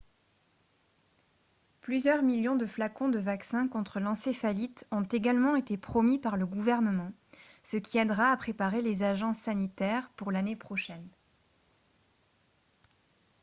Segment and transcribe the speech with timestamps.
[1.81, 7.11] plusieurs millions de flacons de vaccin contre l'encéphalite ont également été promis par le gouvernement
[7.61, 11.07] ce qui aidera à préparer les agences sanitaires pour l'année prochaine